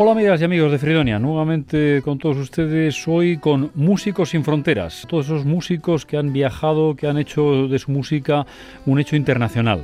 [0.00, 5.04] Hola amigas y amigos de Fridonia, nuevamente con todos ustedes hoy con Músicos sin Fronteras,
[5.08, 8.46] todos esos músicos que han viajado, que han hecho de su música
[8.86, 9.80] un hecho internacional.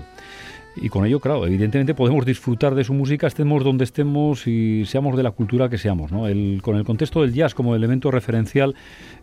[0.76, 5.16] Y con ello, claro, evidentemente podemos disfrutar de su música, estemos donde estemos y seamos
[5.16, 6.22] de la cultura que seamos, ¿no?
[6.62, 8.74] con el contexto del jazz como elemento referencial,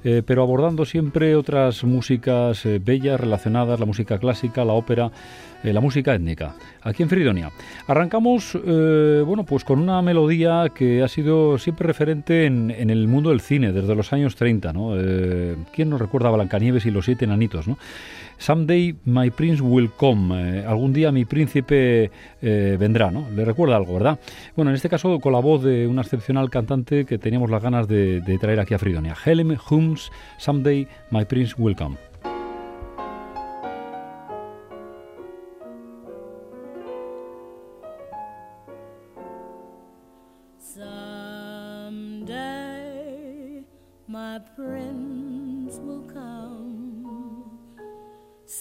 [0.03, 5.11] eh, pero abordando siempre otras músicas eh, bellas relacionadas, la música clásica, la ópera,
[5.63, 7.51] eh, la música étnica, aquí en Fridonia.
[7.85, 13.41] Arrancamos, bueno, pues con una melodía que ha sido siempre referente en, el mundo del
[13.41, 14.95] cine desde los años 30, ¿no?
[15.73, 17.77] ¿Quién nos recuerda a Blancanieves y los siete enanitos, no?
[18.41, 20.63] Someday my prince will come.
[20.65, 22.09] algún día mi príncipe
[22.41, 23.27] vendrá, ¿no?
[23.35, 24.19] Le recuerda algo, ¿verdad?
[24.55, 27.87] Bueno, en este caso con la voz de una excepcional cantante que teníamos las ganas
[27.87, 29.15] de, de traer aquí a Fridonia.
[29.23, 32.10] Helen Holmes, Someday my prince will come.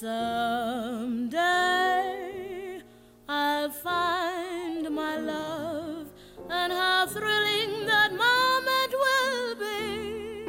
[0.00, 1.36] Someday
[3.28, 6.06] I'll find my love,
[6.48, 10.46] and how thrilling that moment will be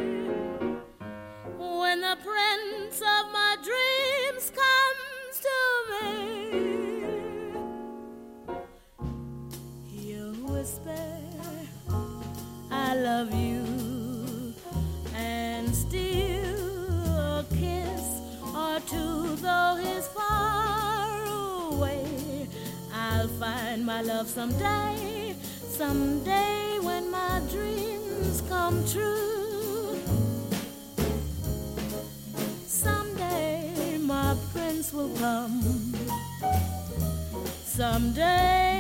[1.58, 5.58] when the prince of my dreams comes to
[5.92, 6.16] me.
[9.90, 11.20] He'll whisper,
[12.72, 13.66] I love you,
[15.14, 16.51] and still
[18.92, 22.48] too, though he's far away.
[22.94, 25.36] I'll find my love someday,
[25.80, 29.98] someday when my dreams come true.
[32.68, 35.62] Someday my prince will come.
[37.64, 38.71] Someday.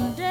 [0.00, 0.29] someday.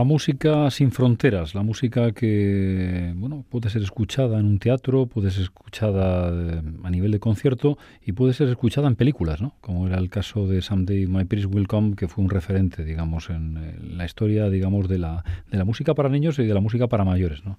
[0.00, 5.30] La música sin fronteras, la música que bueno, puede ser escuchada en un teatro, puede
[5.30, 9.56] ser escuchada eh, a nivel de concierto y puede ser escuchada en películas, ¿no?
[9.60, 13.28] como era el caso de Someday My Prince Will Come, que fue un referente digamos,
[13.28, 16.86] en, la historia digamos, de, la, de la música para niños y de la música
[16.86, 17.44] para mayores.
[17.44, 17.58] ¿no?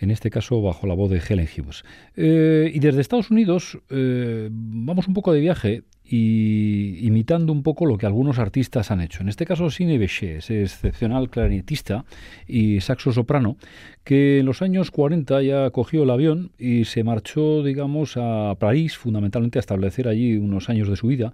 [0.00, 1.84] en este caso bajo la voz de Helen Hughes.
[2.16, 5.82] Eh, y desde Estados Unidos eh, vamos un poco de viaje
[6.12, 9.22] y imitando un poco lo que algunos artistas han hecho.
[9.22, 12.04] En este caso, Sine Bechet, ese excepcional clarinetista
[12.48, 13.56] y saxo soprano,
[14.02, 18.96] que en los años 40 ya cogió el avión y se marchó, digamos, a París,
[18.96, 21.32] fundamentalmente a establecer allí unos años de su vida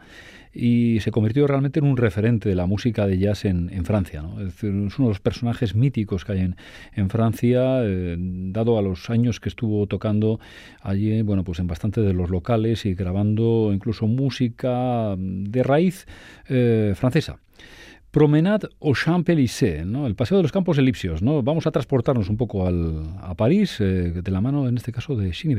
[0.56, 4.24] y se convirtió realmente en un referente de la música de jazz en, Francia.
[4.46, 6.56] Es, uno de los personajes míticos que hay en,
[6.94, 10.40] en Francia, eh, dado a los años que estuvo tocando
[10.80, 16.06] allí, bueno, pues en bastante de los locales y grabando incluso música de raíz
[16.48, 17.38] eh, francesa.
[18.10, 20.06] Promenade au Champs-Élysées, ¿no?
[20.06, 21.20] el paseo de los campos elipsios.
[21.20, 21.42] ¿no?
[21.42, 25.16] Vamos a transportarnos un poco al, a París, eh, de la mano, en este caso,
[25.16, 25.54] de Chini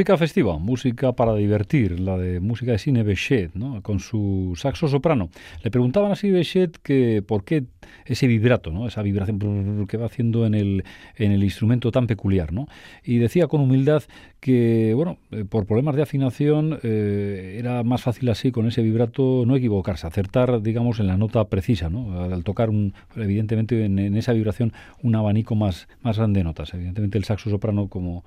[0.00, 3.82] Música festiva, música para divertir, la de música de cine Bechet, ¿no?
[3.82, 5.28] con su saxo soprano.
[5.62, 7.64] Le preguntaban así Bechet que por qué
[8.06, 8.86] ese vibrato, ¿no?
[8.86, 10.84] esa vibración que va haciendo en el,
[11.16, 12.50] en el instrumento tan peculiar.
[12.50, 12.66] ¿no?
[13.04, 14.02] Y decía con humildad
[14.40, 19.44] que, bueno, eh, por problemas de afinación eh, era más fácil así con ese vibrato
[19.46, 22.22] no equivocarse, acertar, digamos, en la nota precisa, ¿no?
[22.22, 26.72] al tocar, un, evidentemente, en, en esa vibración un abanico más, más grande de notas.
[26.72, 28.24] Evidentemente el saxo soprano como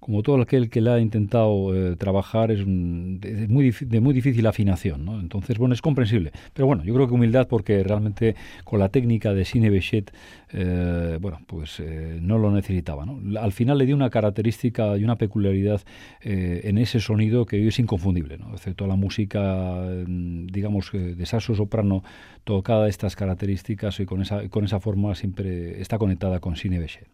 [0.00, 5.04] como todo aquel que la ha intentado eh, trabajar, es, muy, de muy difícil afinación.
[5.04, 5.18] ¿no?
[5.20, 6.32] Entonces, bueno, es comprensible.
[6.54, 10.12] Pero bueno, yo creo que humildad porque realmente con la técnica de Cine Bechet,
[10.52, 13.04] eh, bueno, pues eh, no lo necesitaba.
[13.40, 15.82] Al final le dio una característica y una peculiaridad
[16.20, 18.52] en ese sonido que es inconfundible, ¿no?
[18.52, 22.02] excepto la música, mm, digamos, de saxo soprano
[22.44, 27.06] tocada estas características y con esa, con esa forma siempre está conectada con Cine Bechet.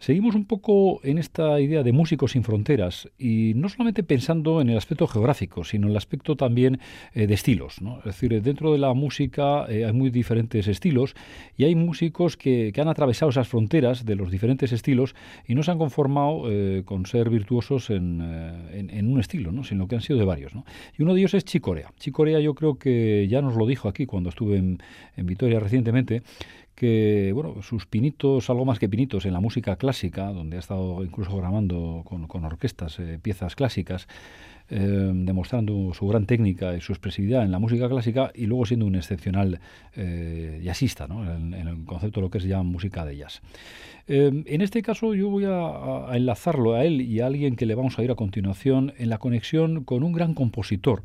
[0.00, 4.70] Seguimos un poco en esta idea de músicos sin fronteras y no solamente pensando en
[4.70, 6.80] el aspecto geográfico, sino en el aspecto también
[7.12, 7.82] eh, de estilos.
[7.82, 7.98] ¿no?
[7.98, 11.14] Es decir, dentro de la música eh, hay muy diferentes estilos
[11.58, 15.14] y hay músicos que, han atravesado esas fronteras de los diferentes estilos
[15.46, 19.64] y no se han conformado eh, con ser virtuosos en, un estilo, ¿no?
[19.64, 20.54] sino que han sido de varios.
[20.98, 21.92] Y uno de ellos es Chicorea.
[21.98, 24.78] Chicorea yo creo que ya nos lo dijo aquí cuando estuve en,
[25.18, 26.22] en Vitoria recientemente,
[26.80, 31.04] que bueno, sus pinitos, algo más que pinitos en la música clásica, donde ha estado
[31.04, 34.08] incluso grabando con, orquestas eh, piezas clásicas,
[34.70, 38.86] eh, demostrando su gran técnica y su expresividad en la música clásica y luego siendo
[38.86, 39.60] un excepcional
[39.94, 41.30] eh, jazzista, ¿no?
[41.30, 43.42] en, el concepto de lo que es ya música de jazz.
[44.08, 47.74] en este caso yo voy a, a, enlazarlo a él y a alguien que le
[47.74, 51.02] vamos a ir a continuación en la conexión con un gran compositor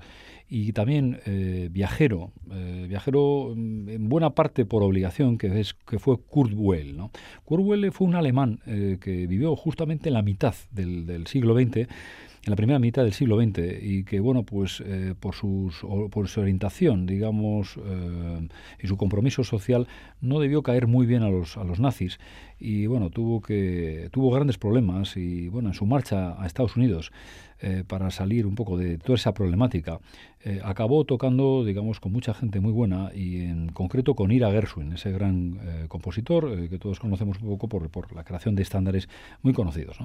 [0.48, 5.98] y también eh, viajero, eh, viajero mm, en buena parte por obligación, que, es, que
[5.98, 6.96] fue Kurt Weill.
[6.96, 7.12] ¿no?
[7.44, 11.78] Kurt Weill fue un alemán eh, que vivió justamente en la mitad del, siglo XX
[11.78, 14.84] en la primera mitad del siglo XX y que, bueno, pues
[15.20, 17.80] por, sus, por su orientación, digamos,
[18.80, 19.88] y su compromiso social,
[20.22, 22.20] no debió caer muy bien a los, a los nazis
[22.60, 27.12] y, bueno, tuvo, que, tuvo grandes problemas y, bueno, en su marcha a Estados Unidos
[27.62, 30.00] eh, para salir un poco de toda esa problemática,
[30.64, 35.12] acabó tocando, digamos, con mucha gente muy buena y en concreto con Ira Gershwin, ese
[35.12, 35.58] gran
[35.88, 39.10] compositor que todos conocemos un poco por, por, la creación de estándares
[39.42, 39.98] muy conocidos.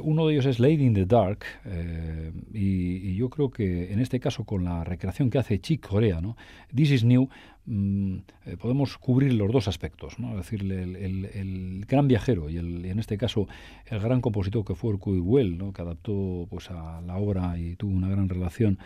[0.00, 4.20] uno de ellos es Lady in the Dark, eh, y, yo creo que en este
[4.20, 6.36] caso, con la recreación que hace Chick Corea, ¿no?
[6.74, 7.28] This is New,
[7.68, 10.30] mm, eh, podemos cubrir los dos aspectos, ¿no?
[10.30, 13.46] es decir, el, gran viajero y, en este caso
[13.86, 15.72] el gran compositor que fue Well, ¿no?
[15.72, 18.78] que adaptó pues, a la obra y tuvo una gran relación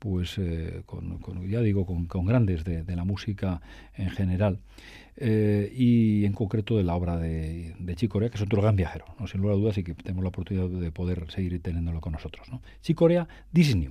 [0.00, 3.60] pues eh, con, ya digo con, grandes de, la música
[3.94, 4.58] en general
[5.16, 9.04] eh, y en concreto de la obra de, de Chicorea que es otro gran viajero
[9.20, 9.26] ¿no?
[9.26, 12.48] sin lugar a dudas y que tenemos la oportunidad de poder seguir teniéndolo con nosotros
[12.50, 12.62] ¿no?
[12.80, 13.90] Chicorea Disney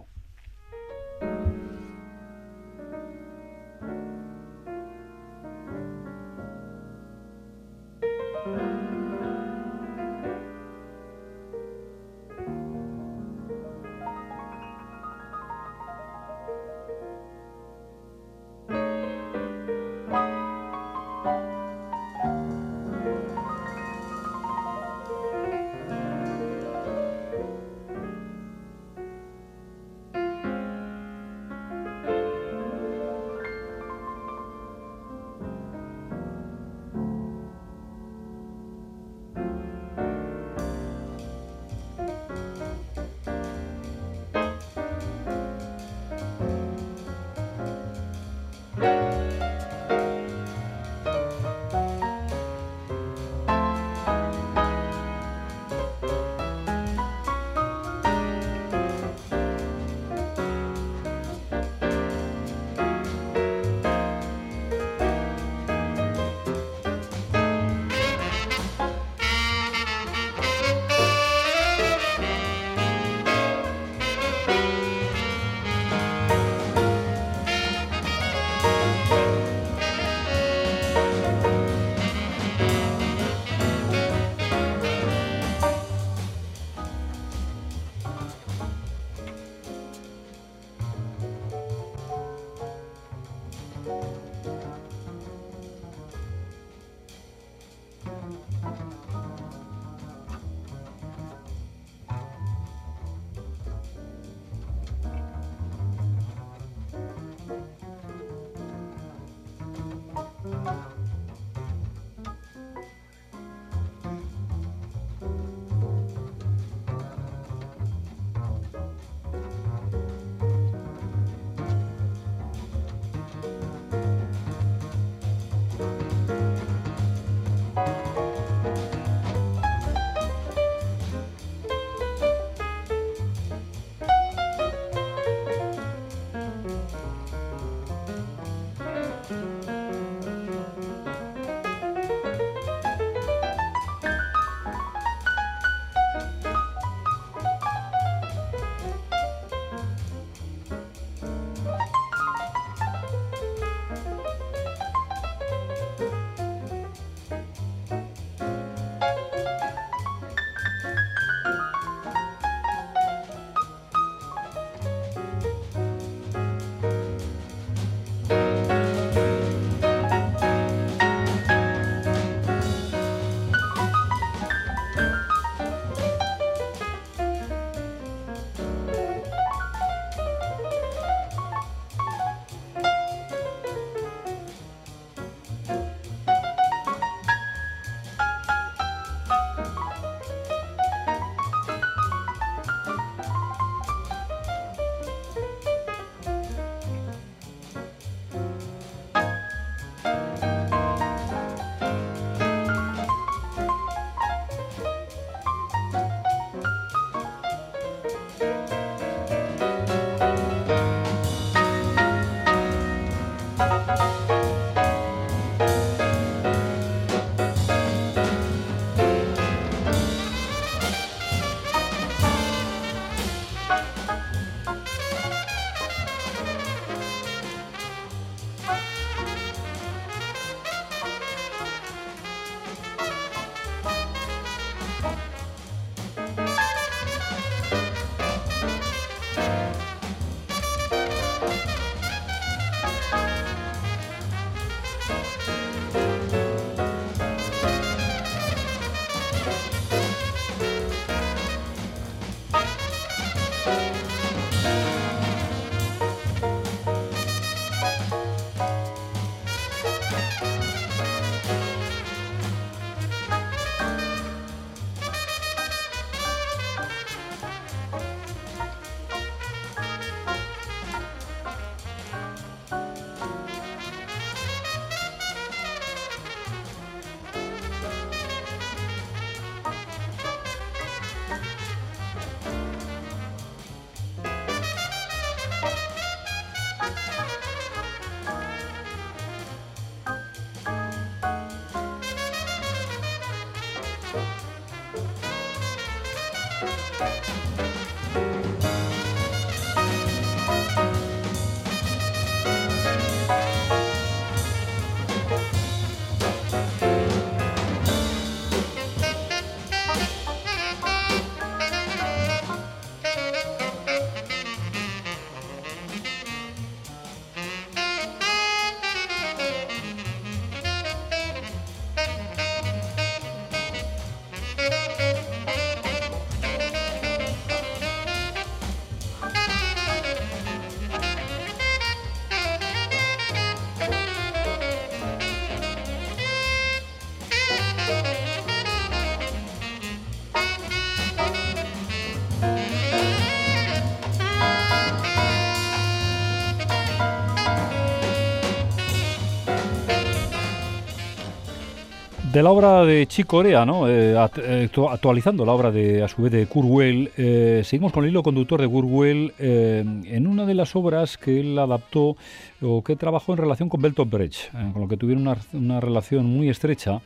[352.42, 353.90] La obra de Chico Corea, ¿no?
[353.90, 358.12] Eh, eh, actualizando la obra de, a su vez de Kurzweil, eh, seguimos con el
[358.12, 362.16] hilo conductor de Kurzweil en una de las obras que él adaptó
[362.62, 366.48] o que trabajó en relación con Bertolt Brecht, con lo que tuvieron una, relación muy
[366.50, 367.02] estrecha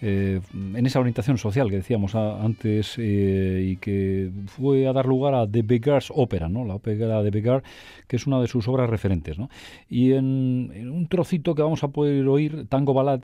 [0.00, 5.62] en esa orientación social que decíamos antes y que fue a dar lugar a The
[5.62, 6.64] Beggars Opera, ¿no?
[6.64, 7.62] la ópera de Begar,
[8.06, 9.38] que es una de sus obras referentes.
[9.38, 9.50] ¿no?
[9.90, 13.22] Y en, en, un trocito que vamos a poder oír, Tango Ballad,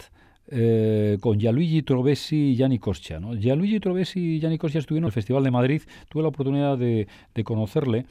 [0.48, 3.20] eh, con Gianluigi Trovesi y Gianni Coscia.
[3.38, 7.06] Gianluigi Trovesi y Gianni Coscia estuvieron en el Festival de Madrid, tuve la oportunidad de,
[7.44, 8.06] conocerle.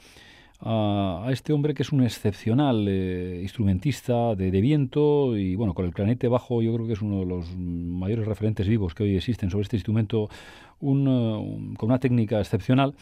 [0.60, 5.92] A, este hombre que es un excepcional eh, instrumentista de, viento y bueno, con el
[5.92, 9.50] clarinete bajo yo creo que es uno de los mayores referentes vivos que hoy existen
[9.50, 10.28] sobre este instrumento,
[10.78, 12.94] con una técnica excepcional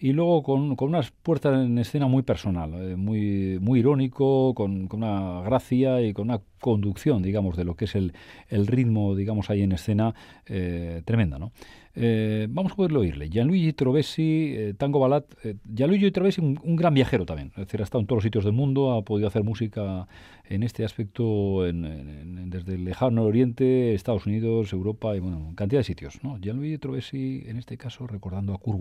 [0.00, 4.88] y luego con, con unas puertas en escena muy personal, eh, muy, muy irónico, con,
[4.88, 8.14] con, una gracia y con una conducción, digamos, de lo que es el,
[8.48, 10.14] el ritmo, digamos, ahí en escena
[10.46, 11.52] eh, tremenda, ¿no?
[11.94, 13.28] Eh, vamos a poderlo oírle.
[13.28, 15.24] Gianluigi Trovesi, Tango Balat.
[15.64, 17.48] Gianluigi Trovesi, un, un, gran viajero también.
[17.48, 20.06] Es decir, ha estado en todos los sitios del mundo, ha podido hacer música
[20.44, 25.84] en este aspecto en, desde el lejano oriente, Estados Unidos, Europa y, bueno, cantidad de
[25.84, 26.38] sitios, ¿no?
[26.40, 28.78] Gianluigi Trovesi, en este caso, recordando a Kurt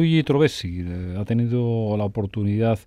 [0.00, 2.78] Gianluigi Trovesi eh, ha tenido la oportunidad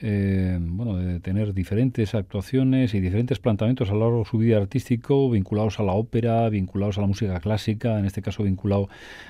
[0.00, 4.56] eh, bueno, de tener diferentes actuaciones y diferentes planteamientos a lo largo de su vida
[4.56, 8.88] artístico, vinculados a la ópera, vinculados a la música clásica, en este caso vinculado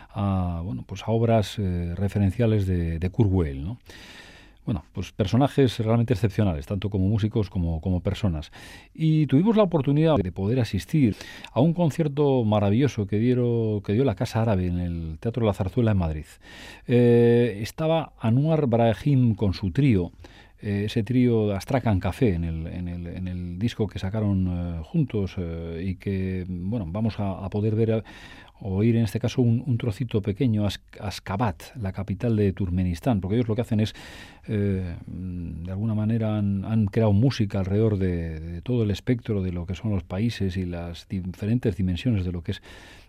[0.09, 3.79] a, bueno, pues a obras eh, referenciales de, de Kurt ¿no?
[4.69, 8.53] Bueno, pues personajes realmente excepcionales, tanto como músicos como, como personas.
[8.93, 11.17] Y tuvimos la oportunidad de poder asistir
[11.55, 15.55] a un concierto maravilloso que, dieron, que dio la Casa Árabe en el Teatro la
[15.55, 16.27] Zarzuela en Madrid.
[16.87, 20.13] Eh, estaba Anuar Brahim con su trío.
[20.61, 24.83] Eh, ese trío Astrakhan Café en el, en, el, en el, disco que sacaron eh,
[24.85, 25.37] juntos
[25.81, 28.03] y que bueno vamos a poder ver
[28.61, 30.66] oír en este caso un, un trocito pequeño,
[31.01, 33.94] Ashgabat, la capital de Turkmenistán, porque ellos lo que hacen es,
[34.47, 39.66] eh, de alguna manera, han, creado música alrededor de, de, todo el espectro de lo
[39.66, 42.62] que son los países y las diferentes dimensiones de lo que es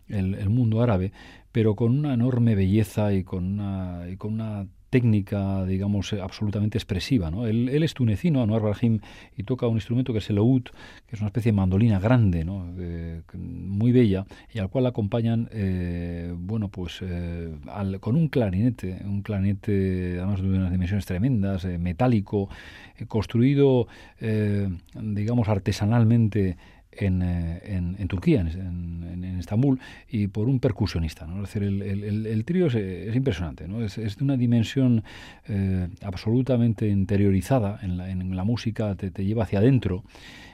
[0.08, 1.12] el, el mundo árabe,
[1.52, 7.32] pero con una enorme belleza y con una, y con una técnica, digamos, absolutamente expresiva.
[7.32, 7.48] ¿no?
[7.48, 9.00] Él, él, es tunecino, Anwar Brahim,
[9.38, 10.64] y toca un instrumento que es el oud,
[11.08, 12.66] que es una especie de mandolina grande, ¿no?
[12.78, 19.02] eh, muy bella, y al cual acompañan, eh, bueno, pues eh, al, con un clarinete,
[19.06, 22.50] un clarinete además de unas dimensiones tremendas, eh, metálico,
[22.98, 23.88] eh, construido,
[24.20, 26.58] eh, digamos, artesanalmente
[26.92, 31.26] en, en, en, Turquía, en, Estambul, y por un percusionista.
[31.26, 31.44] ¿no?
[31.44, 33.82] Es decir, el, el, trío es, es, impresionante, ¿no?
[33.84, 35.04] es, de una dimensión
[35.48, 40.04] eh, absolutamente interiorizada en la, música, te, te, lleva hacia adentro.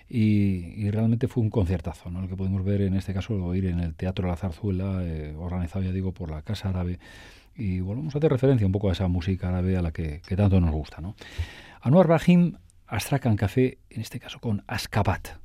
[0.08, 2.22] Y, y, realmente fue un concertazo, ¿no?
[2.22, 5.84] el que podemos ver en este caso, oír en el Teatro la Zarzuela, eh, organizado,
[5.84, 7.00] ya digo, por la Casa Árabe.
[7.56, 10.60] Y volvemos a hacer referencia un poco a esa música árabe a la que, tanto
[10.60, 11.02] nos gusta.
[11.02, 11.16] ¿no?
[11.82, 15.45] Anwar Brahim, Astrakhan Café, en este caso con Ashgabat.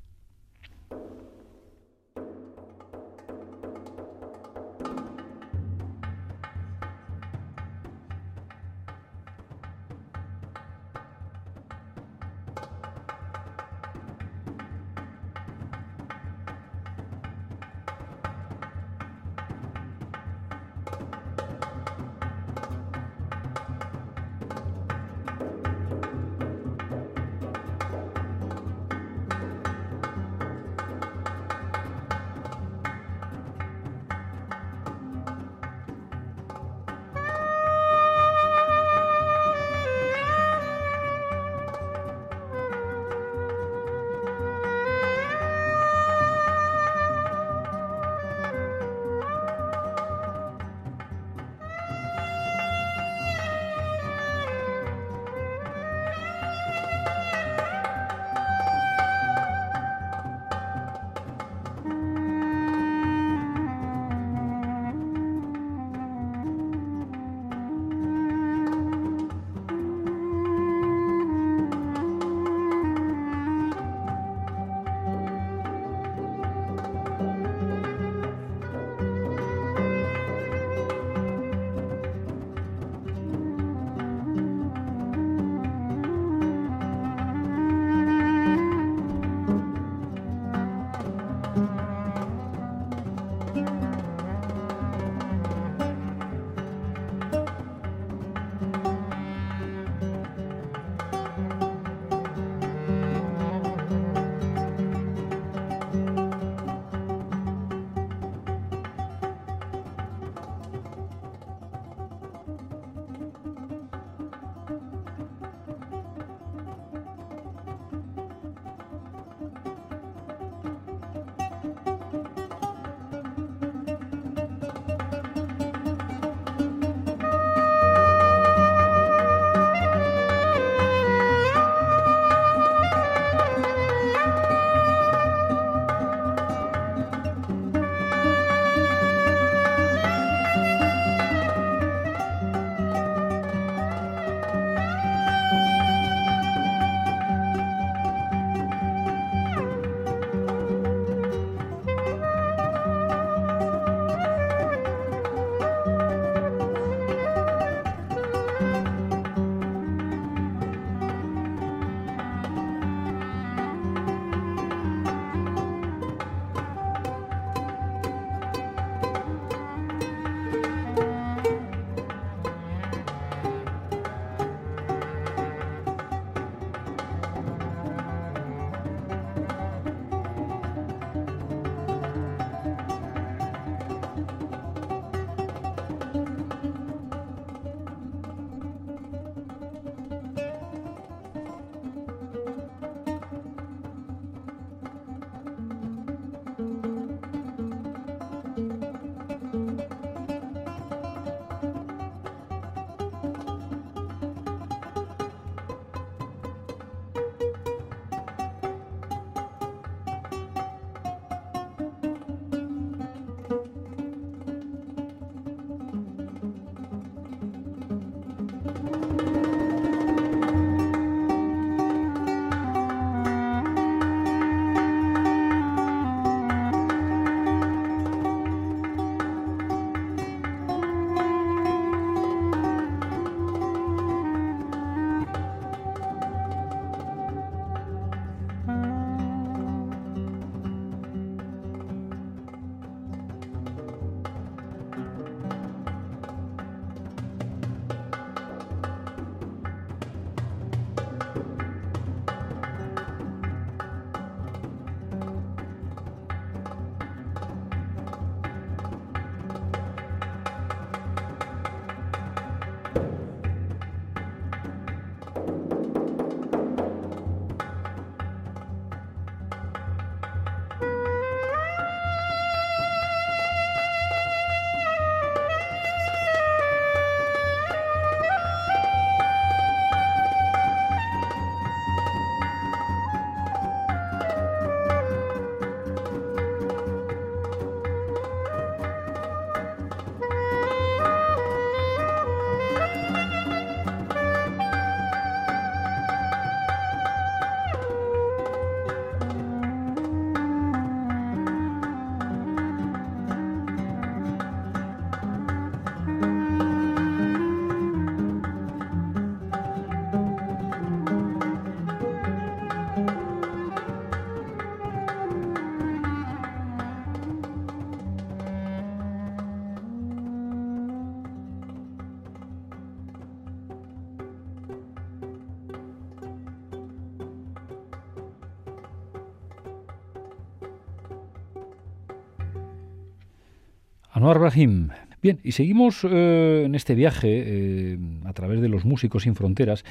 [334.20, 334.90] Anwar Brahim.
[335.22, 339.82] Bien, y seguimos eh, en este viaje eh, a través de los músicos sin fronteras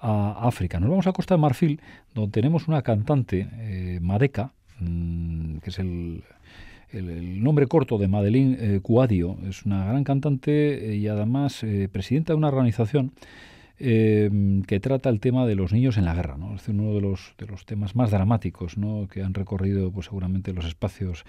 [0.00, 0.80] a África.
[0.80, 1.80] Nos vamos a Costa de Marfil,
[2.12, 6.24] donde tenemos una cantante, eh, Madeka, mm, que es el,
[7.40, 9.36] nombre corto de Madeline Cuadio.
[9.48, 13.12] Es una gran cantante y además presidenta de una organización
[13.78, 14.30] eh,
[14.66, 16.36] que trata el tema de los niños en la guerra.
[16.36, 16.54] ¿no?
[16.54, 19.08] Es uno de los, de los temas más dramáticos ¿no?
[19.08, 21.24] que han recorrido pues, seguramente los espacios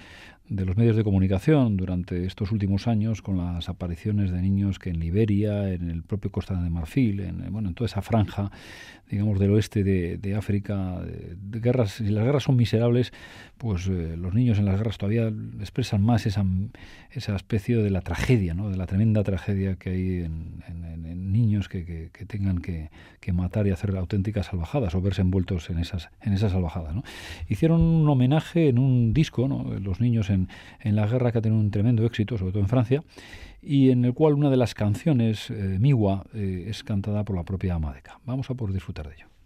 [0.47, 4.89] de los medios de comunicación durante estos últimos años con las apariciones de niños que
[4.89, 8.49] en Liberia, en el propio Costa de Marfil, en, bueno, en toda esa franja
[9.09, 13.11] digamos, del oeste de, África, de, guerras, si las guerras son miserables,
[13.57, 16.45] pues eh, los niños en las guerras todavía expresan más esa,
[17.09, 18.69] esa especie de la tragedia, ¿no?
[18.69, 22.09] de la tremenda tragedia que hay en, niños que,
[22.39, 22.89] tengan que,
[23.31, 26.95] matar y hacer auténticas salvajadas o verse envueltos en esas, en esas salvajadas.
[26.95, 27.03] ¿no?
[27.47, 29.65] Hicieron un homenaje en un disco, ¿no?
[29.79, 30.49] los niños en,
[30.79, 33.03] en la guerra, que ha tenido un tremendo éxito, sobre todo en Francia,
[33.61, 37.43] y en el cual una de las canciones, eh, Miwa, eh, es cantada por la
[37.43, 38.19] propia Amadeka.
[38.25, 39.38] Vamos a por disfrutar de ello.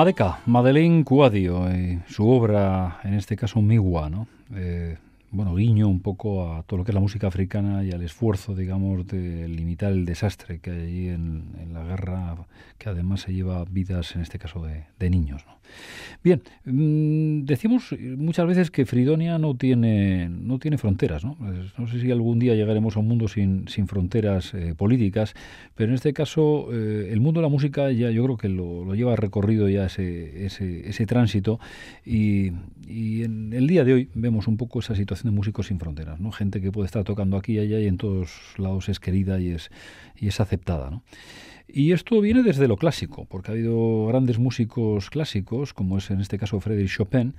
[0.00, 1.68] Madeca, Madeleine Cuadio,
[2.08, 4.28] su obra, en este caso Miwa, ¿no?
[4.54, 4.96] Eh,
[5.30, 8.54] bueno, guiño un poco a todo lo que es la música africana y al esfuerzo,
[8.54, 12.34] digamos, de limitar el desastre que hay allí en, la guerra,
[12.78, 15.44] que además se lleva vidas, en este caso, de, de niños.
[15.46, 15.59] ¿no?
[16.22, 21.24] Bien, mm, decimos muchas veces que Fridonia no tiene, no tiene fronteras.
[21.24, 21.36] ¿no?
[21.78, 25.34] no sé si algún día llegaremos a un mundo sin, sin fronteras eh, políticas,
[25.74, 28.94] pero en este caso eh, el mundo de la música ya yo creo que lo,
[28.94, 31.58] lleva recorrido ya ese, ese, ese tránsito
[32.04, 32.52] y,
[32.86, 36.20] y, en el día de hoy vemos un poco esa situación de músicos sin fronteras.
[36.20, 36.32] ¿no?
[36.32, 39.50] Gente que puede estar tocando aquí y allá y en todos lados es querida y
[39.52, 39.70] es,
[40.16, 40.90] y es aceptada.
[40.90, 41.02] ¿no?
[41.72, 46.20] Y esto viene desde lo clásico, porque ha habido grandes músicos clásicos, como es en
[46.20, 47.34] este caso Frédéric Chopin,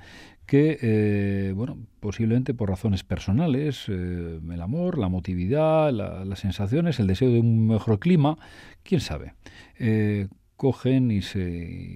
[0.46, 7.08] que, eh, bueno, posiblemente por razones personales, eh, el amor, la motividad, las sensaciones, el
[7.08, 8.38] deseo de un mejor clima,
[8.84, 9.34] quién sabe,
[9.80, 11.42] eh, cogen y se,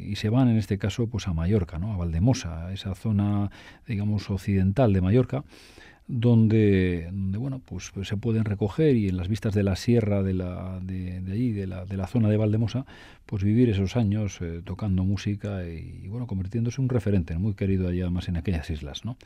[0.08, 1.94] y se van en este caso pues a Mallorca, ¿no?
[1.94, 3.52] a Valdemosa, esa zona,
[3.88, 5.44] digamos, occidental de Mallorca,
[6.08, 10.80] donde, bueno, pues, se pueden recoger y en las vistas de la sierra de, la,
[10.82, 12.86] de, de allí, de la, de la zona de Valdemosa,
[13.26, 17.88] pues vivir esos años eh, tocando música y, bueno, convirtiéndose en un referente muy querido
[17.88, 19.03] allá más en aquellas islas.
[19.03, 19.18] ¿no?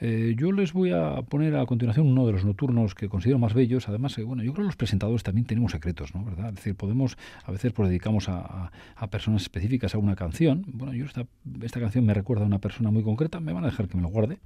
[0.00, 3.52] Eh, yo les voy a poner a continuación uno de los nocturnos que considero más
[3.52, 3.88] bellos.
[3.88, 6.24] Además, eh, bueno, yo creo que los presentadores también tenemos secretos, ¿no?
[6.24, 6.48] ¿verdad?
[6.50, 10.64] Es decir, podemos, a veces pues, dedicamos a, a, personas específicas a una canción.
[10.68, 11.26] Bueno, yo esta,
[11.62, 14.02] esta canción me recuerda a una persona muy concreta, me van a dejar que me
[14.02, 14.38] lo guarde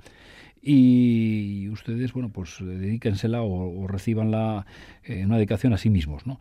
[0.63, 4.67] y ustedes, bueno, pues dedíquensela o, o recibanla
[5.05, 6.41] en una dedicación a sí mismos, ¿no?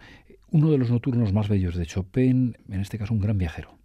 [0.50, 3.78] Uno de los nocturnos más bellos de Chopin, en este caso un gran viajero.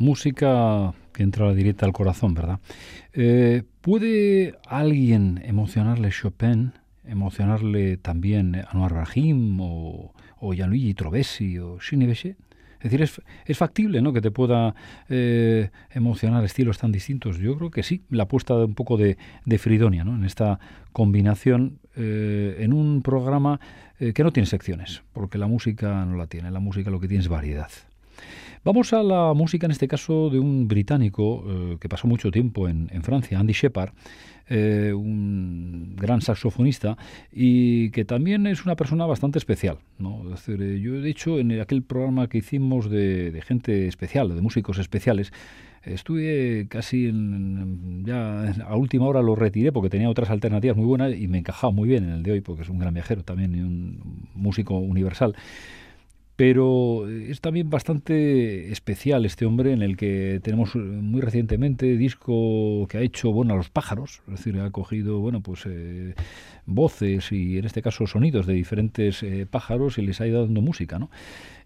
[0.00, 2.58] Música que entra directa al corazón, ¿verdad?
[3.12, 6.72] Eh, ¿Puede alguien emocionarle Chopin,
[7.04, 12.06] emocionarle también Anwar Rahim o, o Gianluigi Trovesi o Shinny
[12.80, 14.14] es decir, es, factible ¿no?
[14.14, 14.74] que te pueda
[15.10, 17.36] eh, emocionar estilos tan distintos.
[17.36, 19.18] Yo creo que sí, la apuesta de un poco de,
[19.58, 20.14] Fridonia ¿no?
[20.14, 20.58] en esta
[20.92, 23.60] combinación eh, en un programa
[23.98, 27.22] que no tiene secciones, porque la música no la tiene, la música lo que tiene
[27.22, 27.68] es variedad.
[28.62, 31.44] Vamos a la música, en este caso, de un británico
[31.80, 33.92] que pasó mucho tiempo en, Francia, Andy Shepard,
[34.52, 36.98] eh, un gran saxofonista
[37.32, 39.78] y que también es una persona bastante especial.
[39.98, 40.24] ¿no?
[40.48, 45.32] Eh, yo, de hecho, en aquel programa que hicimos de, gente especial, de músicos especiales,
[45.82, 51.16] Estuve casi en, ya a última hora lo retiré porque tenía otras alternativas muy buenas
[51.16, 53.54] y me encajaba muy bien en el de hoy porque es un gran viajero también
[53.54, 55.34] y un músico universal
[56.40, 62.96] pero es también bastante especial este hombre en el que tenemos muy recientemente disco que
[62.96, 64.22] ha hecho bueno a los pájaros.
[64.26, 66.14] Es decir ha cogido bueno pues eh,
[66.70, 70.60] voces y en este caso sonidos de diferentes eh, pájaros y les ha ido dando
[70.62, 71.10] música no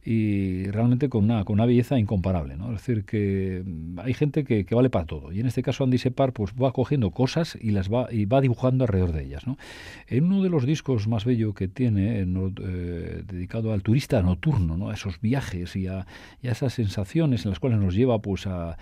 [0.06, 2.56] y realmente con una, con una belleza incomparable.
[2.56, 2.66] ¿no?
[2.74, 5.32] Es decir, que mm, hay gente que, vale para todo.
[5.32, 8.40] Y en este caso Andy Separ pues, va cogiendo cosas y las va, y va
[8.40, 9.46] dibujando alrededor de ellas.
[9.46, 9.56] ¿no?
[10.08, 14.90] En uno de los discos más bellos que tiene, eh, dedicado al turista nocturno, ¿no?
[14.90, 16.06] a esos viajes y a,
[16.42, 18.76] esas sensaciones en las cuales nos lleva pues, a,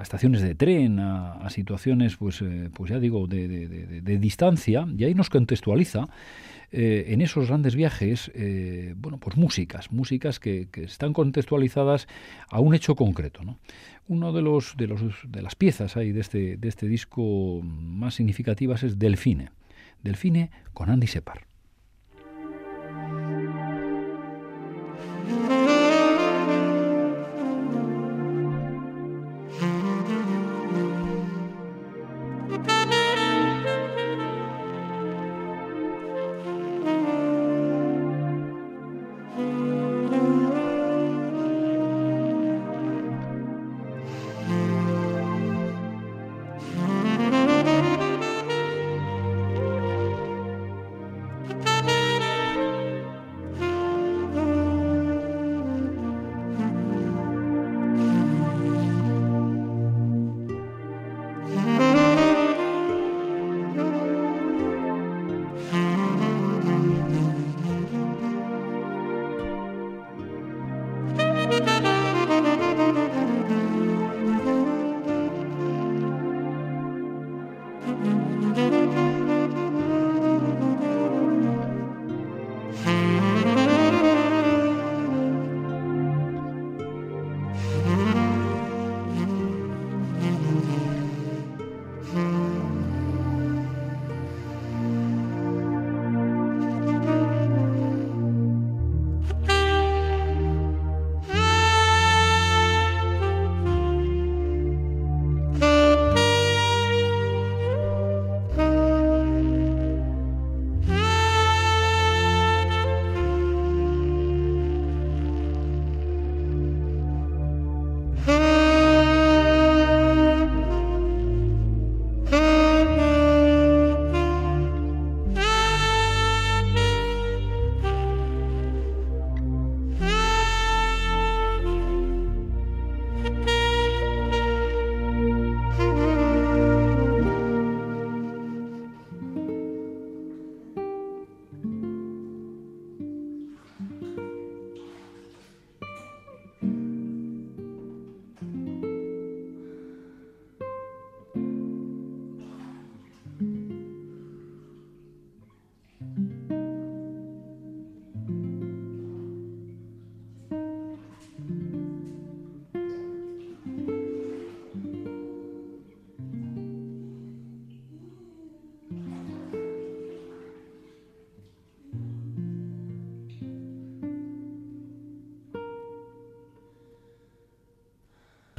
[0.00, 5.14] estaciones de tren, a, situaciones, pues, eh, pues ya digo, de, de distancia, y ahí
[5.14, 6.08] nos contextualiza
[6.72, 12.08] eh, en esos grandes viajes, eh, bueno, pues músicas, músicas que, están contextualizadas
[12.50, 13.44] a un hecho concreto.
[13.44, 13.58] ¿no?
[14.08, 18.14] Uno de los, de los de las piezas ahí de este, de este disco más
[18.14, 19.50] significativas es Delfine.
[20.02, 21.46] Delfine con Andy Separ.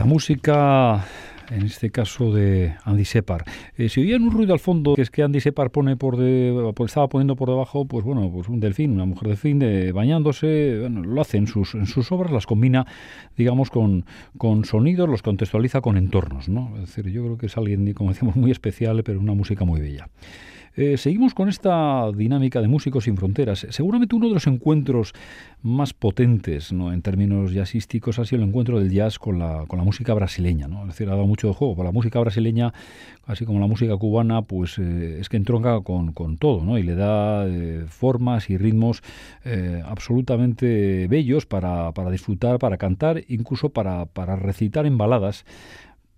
[0.07, 1.05] Música
[1.49, 3.43] en este caso de Andy Separ.
[3.77, 6.73] Eh, si oían un ruido al fondo, que es que Andy Separ pone por, de,
[6.85, 11.03] estaba poniendo por debajo, pues bueno, pues un delfín, una mujer delfín de, bañándose, bueno,
[11.03, 12.85] lo hace en sus, en sus obras, las combina,
[13.37, 14.05] digamos, con,
[14.37, 16.73] con sonidos, los contextualiza con entornos, ¿no?
[16.75, 19.79] Es decir, yo creo que es alguien, como decíamos, muy especial, pero una música muy
[19.79, 20.09] bella.
[20.79, 23.65] Eh, seguimos con esta dinámica de Músicos sin Fronteras.
[23.71, 25.11] Seguramente uno de los encuentros
[25.63, 26.93] más potentes ¿no?
[26.93, 30.67] en términos jazzísticos ha sido el encuentro del jazz con la, con la música brasileña.
[30.67, 30.81] ¿no?
[30.81, 31.83] Es decir, ha dado mucho de juego.
[31.83, 32.75] La música brasileña,
[33.25, 36.77] así como la música cubana, pues eh, es que entronca con, con, todo ¿no?
[36.77, 39.01] y le da eh, formas y ritmos
[39.83, 45.45] absolutamente bellos para, para, disfrutar, para cantar, incluso para, para recitar en baladas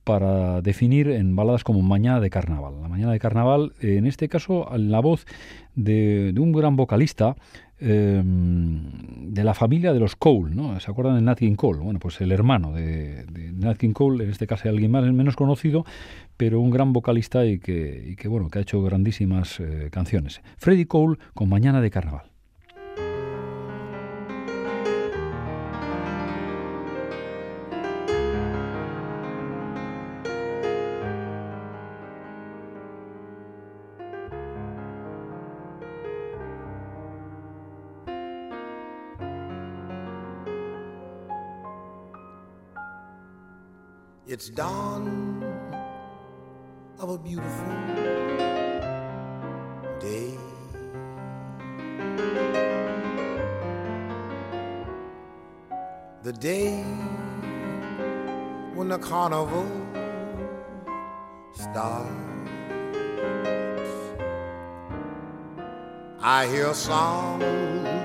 [0.04, 2.82] para definir en baladas como Mañana de Carnaval.
[2.82, 5.26] La Mañana de Carnaval, en este caso, la voz
[5.76, 7.36] de, un gran vocalista
[7.80, 8.82] em,
[9.34, 10.80] de la familia de los Cole, ¿no?
[10.80, 11.80] ¿Se acuerdan de Nat King Cole?
[11.80, 15.36] Bueno, pues el hermano de, de Nat King Cole, en este caso alguien más menos
[15.36, 15.86] conocido,
[16.40, 20.42] pero un gran vocalista y que, bueno, que ha hecho grandísimas eh, canciones.
[20.58, 22.32] Freddie Cole con Mañana de Carnaval.
[44.40, 45.44] It's dawn
[46.98, 47.74] of a beautiful
[50.00, 50.38] day.
[56.24, 56.82] The day
[58.76, 59.68] when the carnival
[61.52, 62.10] starts.
[66.22, 67.40] I hear a song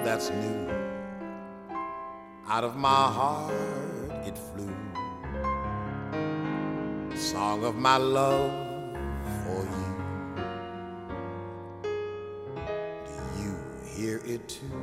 [0.04, 0.68] that's new.
[2.48, 3.93] Out of my heart
[7.34, 8.52] song of my love
[9.42, 9.92] for you.
[13.06, 13.54] Do you
[13.92, 14.82] hear it too?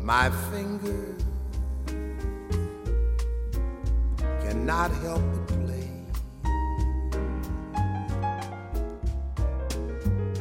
[0.00, 1.14] My finger
[4.42, 5.90] cannot help but play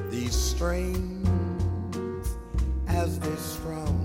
[0.10, 1.28] these strings
[2.88, 3.99] as they strum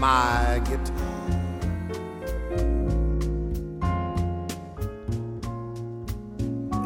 [0.00, 0.96] my guitar.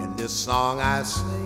[0.03, 1.44] In this song I sing,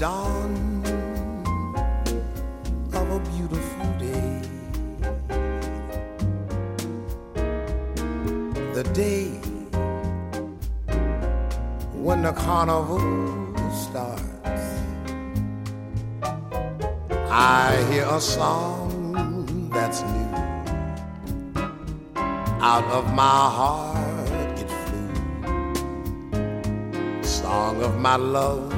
[0.00, 0.82] dawn
[2.94, 4.40] of a beautiful day.
[8.72, 9.26] The day
[11.92, 12.98] when the carnival
[13.70, 14.64] starts.
[17.28, 20.30] I hear a song that's new
[22.72, 25.12] out of my heart it flew.
[27.22, 28.69] Song of my love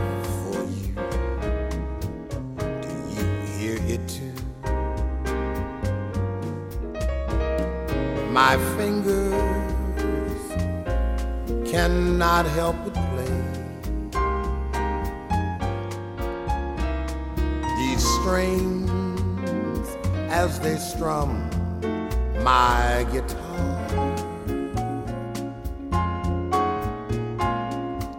[8.33, 9.35] My fingers
[11.71, 13.29] cannot help but play.
[17.77, 18.91] These strings
[20.31, 21.51] as they strum
[22.43, 23.77] my guitar.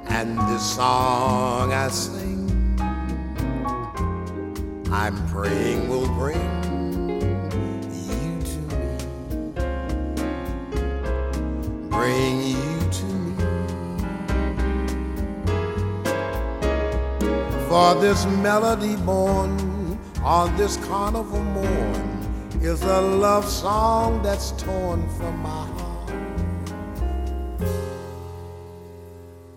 [0.09, 2.77] And this song I sing,
[4.91, 6.62] I'm praying will bring
[17.93, 25.37] For this melody born on this carnival morn is a love song that's torn from
[25.37, 26.11] my heart.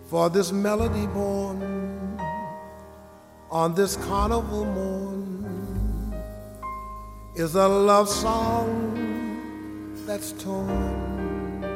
[0.05, 2.19] For this melody born
[3.49, 6.13] on this carnival morn
[7.35, 8.69] is a love song
[10.05, 11.73] that's torn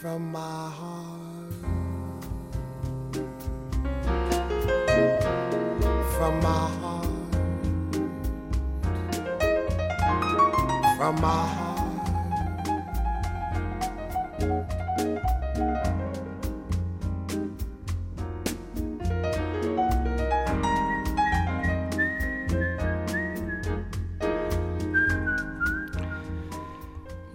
[0.00, 0.89] from my heart.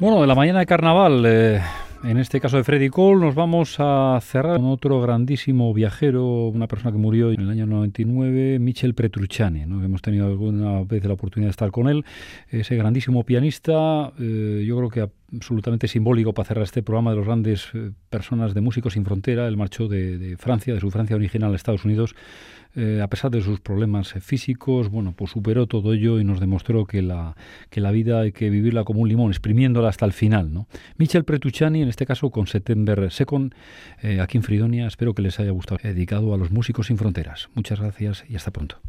[0.05, 1.59] Bueno, de la mañana de carnaval, eh,
[2.03, 6.67] en este caso de Freddy Cole, nos vamos a cerrar con otro grandísimo viajero, una
[6.67, 9.83] persona que murió en el año 99, Michel Petrucciani, ¿no?
[9.83, 12.05] hemos tenido alguna vez la oportunidad de estar con él,
[12.49, 17.25] ese grandísimo pianista, eh, yo creo que absolutamente simbólico para cerrar este programa de los
[17.25, 21.15] grandes eh, personas de Músicos sin Frontera, él marchó de, de Francia, de su Francia
[21.15, 22.13] original a Estados Unidos,
[22.75, 26.39] eh, a pesar de sus problemas eh, físicos, bueno, pues superó todo ello y nos
[26.39, 27.35] demostró que la,
[27.69, 30.53] que la vida hay que vivirla como un limón, exprimiéndola hasta el final.
[30.53, 30.67] ¿no?
[30.97, 33.53] Michel Pretucciani, en este caso con September Second,
[34.01, 37.49] eh, aquí en Fridonia, espero que les haya gustado, dedicado a los músicos sin fronteras.
[37.53, 38.79] Muchas gracias y hasta pronto.